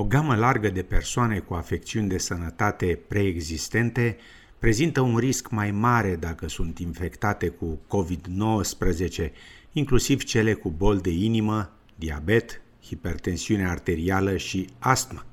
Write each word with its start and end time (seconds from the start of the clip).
O 0.00 0.04
gamă 0.04 0.34
largă 0.34 0.68
de 0.68 0.82
persoane 0.82 1.38
cu 1.38 1.54
afecțiuni 1.54 2.08
de 2.08 2.18
sănătate 2.18 2.98
preexistente 3.08 4.16
prezintă 4.58 5.00
un 5.00 5.16
risc 5.16 5.50
mai 5.50 5.70
mare 5.70 6.16
dacă 6.16 6.48
sunt 6.48 6.78
infectate 6.78 7.48
cu 7.48 7.78
COVID-19, 7.86 9.30
inclusiv 9.72 10.22
cele 10.22 10.54
cu 10.54 10.70
boli 10.70 11.00
de 11.00 11.10
inimă, 11.10 11.72
diabet, 11.94 12.60
hipertensiune 12.84 13.68
arterială 13.68 14.36
și 14.36 14.68
astmă. 14.78 15.24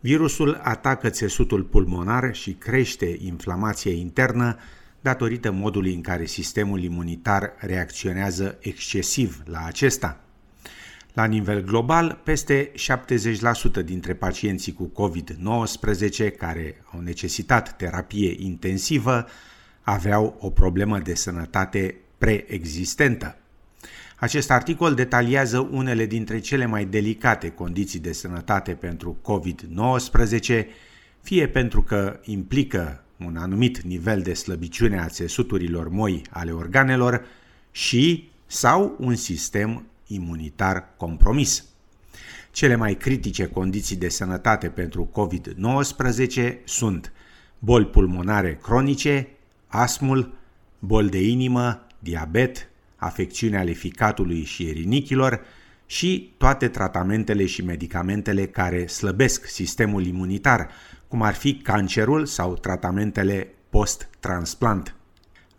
Virusul 0.00 0.60
atacă 0.62 1.08
țesutul 1.08 1.62
pulmonar 1.62 2.34
și 2.34 2.52
crește 2.52 3.16
inflamația 3.20 3.92
internă 3.92 4.56
datorită 5.00 5.50
modului 5.50 5.94
în 5.94 6.00
care 6.00 6.24
sistemul 6.24 6.82
imunitar 6.82 7.52
reacționează 7.58 8.58
excesiv 8.60 9.42
la 9.44 9.64
acesta. 9.64 10.24
La 11.14 11.24
nivel 11.24 11.64
global, 11.64 12.20
peste 12.24 12.72
70% 13.80 13.84
dintre 13.84 14.14
pacienții 14.14 14.72
cu 14.72 14.92
COVID-19 14.92 16.36
care 16.36 16.82
au 16.92 17.00
necesitat 17.00 17.76
terapie 17.76 18.34
intensivă 18.38 19.26
aveau 19.82 20.36
o 20.40 20.50
problemă 20.50 20.98
de 20.98 21.14
sănătate 21.14 21.94
preexistentă. 22.18 23.36
Acest 24.16 24.50
articol 24.50 24.94
detaliază 24.94 25.68
unele 25.70 26.06
dintre 26.06 26.38
cele 26.38 26.66
mai 26.66 26.84
delicate 26.84 27.48
condiții 27.48 27.98
de 27.98 28.12
sănătate 28.12 28.72
pentru 28.72 29.16
COVID-19, 29.22 30.64
fie 31.22 31.48
pentru 31.48 31.82
că 31.82 32.20
implică 32.24 33.04
un 33.24 33.36
anumit 33.36 33.80
nivel 33.80 34.20
de 34.20 34.34
slăbiciune 34.34 35.00
a 35.00 35.08
țesuturilor 35.08 35.88
moi 35.88 36.22
ale 36.30 36.52
organelor 36.52 37.24
și 37.70 38.30
sau 38.46 38.96
un 38.98 39.14
sistem 39.14 39.84
imunitar 40.12 40.94
compromis. 40.96 41.64
Cele 42.52 42.74
mai 42.74 42.94
critice 42.94 43.46
condiții 43.46 43.96
de 43.96 44.08
sănătate 44.08 44.68
pentru 44.68 45.10
COVID-19 45.12 46.54
sunt 46.64 47.12
boli 47.58 47.86
pulmonare 47.86 48.58
cronice, 48.62 49.28
asmul, 49.66 50.32
boli 50.78 51.10
de 51.10 51.28
inimă, 51.28 51.86
diabet, 51.98 52.68
afecțiuni 52.96 53.56
ale 53.56 53.72
ficatului 53.72 54.44
și 54.44 54.68
erinichilor 54.68 55.40
și 55.86 56.32
toate 56.38 56.68
tratamentele 56.68 57.46
și 57.46 57.64
medicamentele 57.64 58.46
care 58.46 58.86
slăbesc 58.86 59.46
sistemul 59.46 60.06
imunitar, 60.06 60.70
cum 61.08 61.22
ar 61.22 61.34
fi 61.34 61.54
cancerul 61.54 62.26
sau 62.26 62.54
tratamentele 62.54 63.48
post-transplant. 63.70 64.94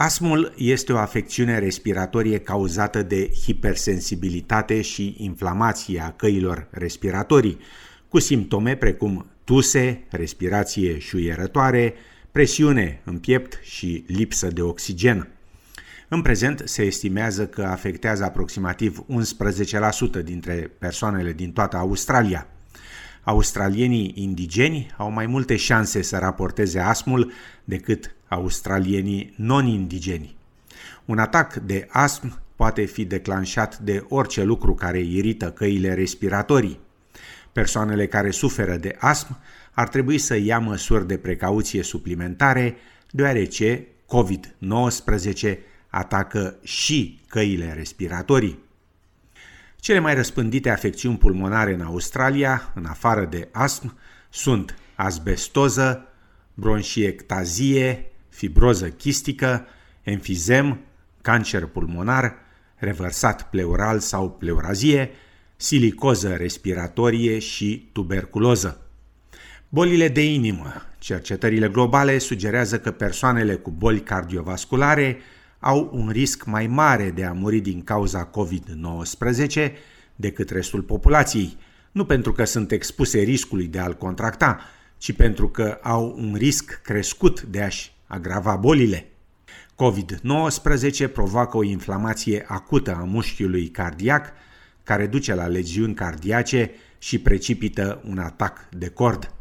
Asmul 0.00 0.52
este 0.56 0.92
o 0.92 0.96
afecțiune 0.98 1.58
respiratorie 1.58 2.38
cauzată 2.38 3.02
de 3.02 3.30
hipersensibilitate 3.44 4.80
și 4.80 5.14
inflamație 5.18 6.00
a 6.00 6.10
căilor 6.12 6.68
respiratorii, 6.70 7.58
cu 8.08 8.18
simptome 8.18 8.76
precum 8.76 9.26
tuse, 9.44 10.04
respirație 10.10 10.98
șuierătoare, 10.98 11.94
presiune 12.32 13.00
în 13.04 13.18
piept 13.18 13.60
și 13.62 14.04
lipsă 14.06 14.46
de 14.46 14.62
oxigen. 14.62 15.28
În 16.08 16.22
prezent 16.22 16.62
se 16.64 16.82
estimează 16.82 17.46
că 17.46 17.62
afectează 17.62 18.24
aproximativ 18.24 19.04
11% 20.20 20.24
dintre 20.24 20.70
persoanele 20.78 21.32
din 21.32 21.52
toată 21.52 21.76
Australia. 21.76 22.46
Australienii 23.22 24.12
indigeni 24.14 24.94
au 24.96 25.10
mai 25.10 25.26
multe 25.26 25.56
șanse 25.56 26.02
să 26.02 26.18
raporteze 26.18 26.78
asmul 26.78 27.32
decât 27.64 28.14
australienii 28.28 29.32
non-indigeni. 29.36 30.36
Un 31.04 31.18
atac 31.18 31.54
de 31.54 31.86
asm 31.90 32.40
poate 32.56 32.84
fi 32.84 33.04
declanșat 33.04 33.78
de 33.78 34.04
orice 34.08 34.42
lucru 34.42 34.74
care 34.74 35.00
irită 35.00 35.50
căile 35.50 35.94
respiratorii. 35.94 36.80
Persoanele 37.52 38.06
care 38.06 38.30
suferă 38.30 38.76
de 38.76 38.96
asm 38.98 39.38
ar 39.72 39.88
trebui 39.88 40.18
să 40.18 40.36
ia 40.36 40.58
măsuri 40.58 41.06
de 41.06 41.16
precauție 41.16 41.82
suplimentare, 41.82 42.76
deoarece 43.10 43.86
COVID-19 44.06 45.58
atacă 45.88 46.56
și 46.62 47.20
căile 47.28 47.72
respiratorii. 47.72 48.58
Cele 49.80 49.98
mai 49.98 50.14
răspândite 50.14 50.70
afecțiuni 50.70 51.18
pulmonare 51.18 51.72
în 51.72 51.80
Australia, 51.80 52.72
în 52.74 52.84
afară 52.84 53.24
de 53.24 53.48
astm, 53.52 53.98
sunt 54.30 54.78
asbestoză, 54.94 56.08
bronșiectazie, 56.54 58.12
fibroză 58.28 58.88
chistică, 58.88 59.66
enfizem, 60.02 60.80
cancer 61.22 61.66
pulmonar, 61.66 62.34
reversat 62.76 63.50
pleural 63.50 63.98
sau 63.98 64.30
pleurazie, 64.30 65.10
silicoză 65.56 66.34
respiratorie 66.34 67.38
și 67.38 67.88
tuberculoză. 67.92 68.80
Bolile 69.68 70.08
de 70.08 70.24
inimă. 70.24 70.72
Cercetările 70.98 71.68
globale 71.68 72.18
sugerează 72.18 72.78
că 72.78 72.90
persoanele 72.90 73.54
cu 73.54 73.70
boli 73.70 74.00
cardiovasculare 74.00 75.18
au 75.58 75.90
un 75.92 76.08
risc 76.08 76.44
mai 76.44 76.66
mare 76.66 77.10
de 77.10 77.24
a 77.24 77.32
muri 77.32 77.60
din 77.60 77.82
cauza 77.84 78.30
COVID-19 78.30 79.72
decât 80.16 80.50
restul 80.50 80.82
populației, 80.82 81.56
nu 81.92 82.04
pentru 82.04 82.32
că 82.32 82.44
sunt 82.44 82.72
expuse 82.72 83.18
riscului 83.20 83.66
de 83.66 83.78
a-l 83.78 83.96
contracta, 83.96 84.60
ci 84.98 85.12
pentru 85.12 85.48
că 85.48 85.78
au 85.82 86.14
un 86.18 86.34
risc 86.34 86.80
crescut 86.82 87.42
de 87.42 87.62
a-și 87.62 87.92
agrava 88.06 88.56
bolile. 88.56 89.06
COVID-19 89.74 91.12
provoacă 91.12 91.56
o 91.56 91.62
inflamație 91.62 92.44
acută 92.48 92.94
a 92.94 93.04
mușchiului 93.04 93.68
cardiac, 93.68 94.32
care 94.82 95.06
duce 95.06 95.34
la 95.34 95.46
leziuni 95.46 95.94
cardiace 95.94 96.70
și 96.98 97.18
precipită 97.18 98.02
un 98.08 98.18
atac 98.18 98.68
de 98.70 98.88
cord. 98.88 99.32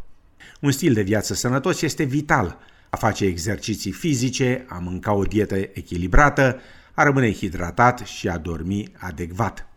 Un 0.61 0.72
stil 0.72 0.94
de 0.94 1.01
viață 1.01 1.33
sănătos 1.33 1.81
este 1.81 2.03
vital. 2.03 2.59
A 2.97 3.00
face 3.00 3.25
exerciții 3.25 3.91
fizice, 3.91 4.66
a 4.68 4.78
mânca 4.78 5.13
o 5.13 5.24
dietă 5.24 5.56
echilibrată, 5.56 6.59
a 6.94 7.03
rămâne 7.03 7.31
hidratat 7.31 8.00
și 8.00 8.28
a 8.28 8.38
dormi 8.38 8.91
adecvat. 8.97 9.68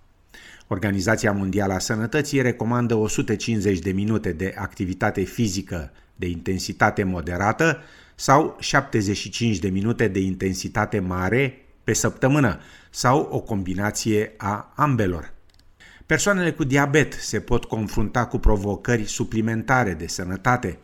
Organizația 0.69 1.32
Mondială 1.32 1.72
a 1.72 1.78
Sănătății 1.78 2.42
recomandă 2.42 2.94
150 2.94 3.78
de 3.78 3.91
minute 3.91 4.32
de 4.32 4.54
activitate 4.56 5.22
fizică 5.22 5.92
de 6.16 6.26
intensitate 6.26 7.04
moderată 7.04 7.78
sau 8.14 8.56
75 8.60 9.59
de 9.59 9.69
minute 9.69 10.09
de 10.09 10.20
intensitate 10.20 10.98
mare 10.98 11.66
pe 11.84 11.92
săptămână 11.92 12.60
sau 12.91 13.28
o 13.30 13.41
combinație 13.41 14.32
a 14.36 14.72
ambelor. 14.76 15.32
Persoanele 16.06 16.53
cu 16.53 16.64
diabet 16.64 17.12
se 17.12 17.41
pot 17.41 17.64
confrunta 17.64 18.26
cu 18.26 18.38
provocări 18.38 19.04
suplimentare 19.04 19.94
de 19.94 20.06
sănătate. 20.06 20.78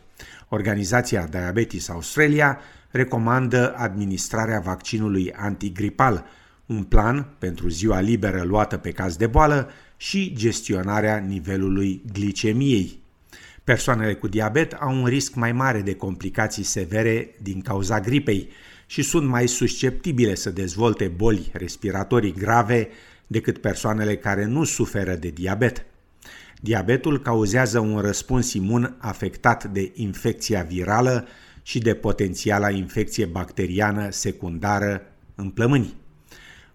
Organizația 0.49 1.27
Diabetes 1.27 1.89
Australia 1.89 2.59
recomandă 2.91 3.73
administrarea 3.77 4.59
vaccinului 4.59 5.31
antigripal, 5.31 6.25
un 6.65 6.83
plan 6.83 7.27
pentru 7.39 7.67
ziua 7.67 7.99
liberă 7.99 8.43
luată 8.43 8.77
pe 8.77 8.91
caz 8.91 9.15
de 9.15 9.27
boală 9.27 9.69
și 9.97 10.33
gestionarea 10.35 11.17
nivelului 11.17 12.01
glicemiei. 12.13 12.99
Persoanele 13.63 14.13
cu 14.13 14.27
diabet 14.27 14.73
au 14.73 14.95
un 15.01 15.05
risc 15.05 15.33
mai 15.33 15.51
mare 15.51 15.81
de 15.81 15.95
complicații 15.95 16.63
severe 16.63 17.35
din 17.41 17.61
cauza 17.61 17.99
gripei 17.99 18.49
și 18.85 19.01
sunt 19.01 19.27
mai 19.27 19.47
susceptibile 19.47 20.35
să 20.35 20.49
dezvolte 20.49 21.07
boli 21.07 21.49
respiratorii 21.53 22.33
grave 22.33 22.87
decât 23.27 23.57
persoanele 23.57 24.17
care 24.17 24.45
nu 24.45 24.63
suferă 24.63 25.15
de 25.15 25.29
diabet. 25.29 25.85
Diabetul 26.61 27.21
cauzează 27.21 27.79
un 27.79 27.99
răspuns 27.99 28.53
imun 28.53 28.95
afectat 28.97 29.63
de 29.63 29.91
infecția 29.93 30.61
virală 30.61 31.27
și 31.61 31.79
de 31.79 31.93
potențiala 31.93 32.69
infecție 32.69 33.25
bacteriană 33.25 34.09
secundară 34.09 35.01
în 35.35 35.49
plămâni. 35.49 35.95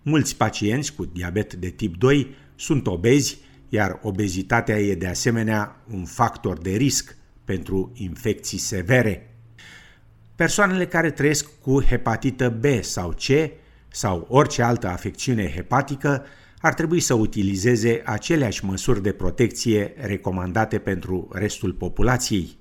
Mulți 0.03 0.37
pacienți 0.37 0.95
cu 0.95 1.05
diabet 1.05 1.55
de 1.55 1.69
tip 1.69 1.97
2 1.97 2.35
sunt 2.55 2.87
obezi 2.87 3.39
iar 3.75 3.99
obezitatea 4.03 4.79
e 4.79 4.95
de 4.95 5.07
asemenea 5.07 5.77
un 5.91 6.05
factor 6.05 6.59
de 6.59 6.71
risc 6.71 7.17
pentru 7.45 7.93
infecții 7.95 8.59
severe. 8.59 9.37
Persoanele 10.35 10.87
care 10.87 11.11
trăiesc 11.11 11.49
cu 11.61 11.83
hepatită 11.83 12.49
B 12.49 12.65
sau 12.81 13.09
C 13.09 13.51
sau 13.89 14.27
orice 14.29 14.63
altă 14.63 14.89
afecțiune 14.89 15.53
hepatică 15.55 16.25
ar 16.63 16.75
trebui 16.75 17.01
să 17.01 17.15
utilizeze 17.15 18.03
aceleași 18.05 18.65
măsuri 18.65 19.03
de 19.03 19.13
protecție 19.13 19.95
recomandate 19.97 20.79
pentru 20.79 21.29
restul 21.33 21.73
populației. 21.73 22.57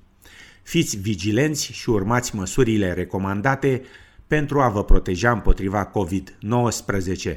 Fiți 0.63 0.98
vigilenți 0.98 1.71
și 1.71 1.89
urmați 1.89 2.36
măsurile 2.36 2.94
recomandate 2.94 3.81
pentru 4.27 4.62
a 4.62 4.69
vă 4.69 4.83
proteja 4.83 5.31
împotriva 5.31 5.92
COVID-19. 5.92 7.36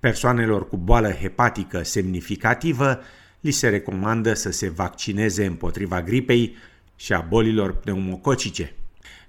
Persoanelor 0.00 0.68
cu 0.68 0.76
boală 0.76 1.10
hepatică 1.10 1.82
semnificativă 1.82 3.00
li 3.40 3.50
se 3.50 3.68
recomandă 3.68 4.34
să 4.34 4.50
se 4.50 4.68
vaccineze 4.68 5.46
împotriva 5.46 6.02
gripei 6.02 6.56
și 6.96 7.12
a 7.12 7.20
bolilor 7.28 7.74
pneumococice. 7.74 8.74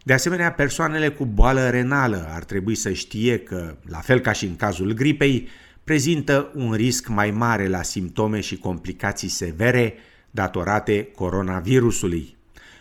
De 0.03 0.13
asemenea, 0.13 0.51
persoanele 0.51 1.09
cu 1.09 1.25
boală 1.25 1.69
renală 1.69 2.27
ar 2.29 2.43
trebui 2.43 2.75
să 2.75 2.91
știe 2.91 3.39
că, 3.39 3.75
la 3.87 3.99
fel 3.99 4.19
ca 4.19 4.31
și 4.31 4.45
în 4.45 4.55
cazul 4.55 4.93
gripei, 4.93 5.47
prezintă 5.83 6.51
un 6.55 6.73
risc 6.73 7.07
mai 7.07 7.31
mare 7.31 7.67
la 7.67 7.81
simptome 7.81 8.39
și 8.39 8.57
complicații 8.57 9.27
severe 9.27 9.93
datorate 10.31 11.03
coronavirusului. 11.15 12.37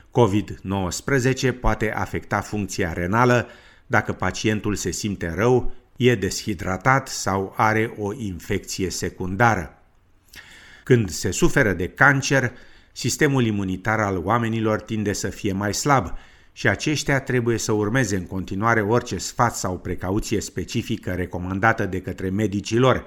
COVID-19 0.09 1.61
poate 1.61 1.93
afecta 1.93 2.41
funcția 2.41 2.93
renală 2.93 3.49
dacă 3.87 4.13
pacientul 4.13 4.75
se 4.75 4.91
simte 4.91 5.33
rău, 5.35 5.73
e 5.97 6.15
deshidratat 6.15 7.09
sau 7.09 7.55
are 7.57 7.95
o 7.99 8.13
infecție 8.15 8.91
secundară. 8.91 9.83
Când 10.85 11.11
se 11.11 11.31
suferă 11.31 11.73
de 11.73 11.89
cancer, 11.89 12.53
sistemul 12.93 13.45
imunitar 13.45 14.01
al 14.01 14.17
oamenilor 14.25 14.81
tinde 14.81 15.13
să 15.13 15.29
fie 15.29 15.53
mai 15.53 15.75
slab 15.75 16.13
și 16.61 16.69
aceștia 16.69 17.21
trebuie 17.21 17.59
să 17.59 17.73
urmeze 17.73 18.17
în 18.17 18.27
continuare 18.27 18.81
orice 18.81 19.19
sfat 19.19 19.57
sau 19.57 19.79
precauție 19.79 20.41
specifică 20.41 21.13
recomandată 21.13 21.87
de 21.87 22.01
către 22.01 22.29
medicii 22.31 22.77
lor 22.77 23.07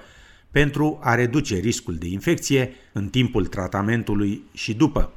pentru 0.51 0.99
a 1.01 1.15
reduce 1.15 1.55
riscul 1.55 1.95
de 1.95 2.07
infecție 2.07 2.73
în 2.91 3.09
timpul 3.09 3.45
tratamentului 3.45 4.43
și 4.53 4.73
după. 4.73 5.13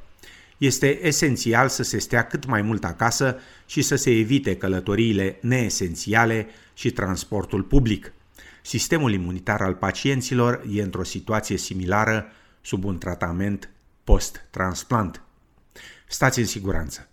Este 0.58 1.06
esențial 1.06 1.68
să 1.68 1.82
se 1.82 1.98
stea 1.98 2.26
cât 2.26 2.46
mai 2.46 2.62
mult 2.62 2.84
acasă 2.84 3.38
și 3.66 3.82
să 3.82 3.96
se 3.96 4.10
evite 4.10 4.56
călătoriile 4.56 5.38
neesențiale 5.40 6.46
și 6.74 6.90
transportul 6.90 7.62
public. 7.62 8.12
Sistemul 8.62 9.12
imunitar 9.12 9.60
al 9.60 9.74
pacienților 9.74 10.64
e 10.72 10.82
într-o 10.82 11.04
situație 11.04 11.56
similară 11.56 12.26
sub 12.60 12.84
un 12.84 12.98
tratament 12.98 13.70
post-transplant. 14.04 15.22
Stați 16.06 16.38
în 16.38 16.46
siguranță! 16.46 17.10